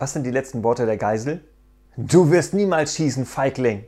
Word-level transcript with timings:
Was 0.00 0.14
sind 0.14 0.24
die 0.24 0.30
letzten 0.30 0.64
Worte 0.64 0.86
der 0.86 0.96
Geisel? 0.96 1.44
Du 1.98 2.30
wirst 2.30 2.54
niemals 2.54 2.94
schießen, 2.94 3.26
Feigling! 3.26 3.84